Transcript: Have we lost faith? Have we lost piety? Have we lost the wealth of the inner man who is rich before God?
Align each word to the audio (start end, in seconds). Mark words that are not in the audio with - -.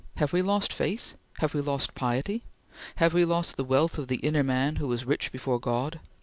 Have 0.17 0.33
we 0.33 0.41
lost 0.41 0.73
faith? 0.73 1.13
Have 1.41 1.53
we 1.53 1.61
lost 1.61 1.93
piety? 1.93 2.43
Have 2.95 3.13
we 3.13 3.23
lost 3.23 3.55
the 3.55 3.63
wealth 3.63 3.99
of 3.99 4.07
the 4.07 4.15
inner 4.25 4.41
man 4.43 4.77
who 4.77 4.91
is 4.93 5.05
rich 5.05 5.31
before 5.31 5.59
God? 5.59 5.99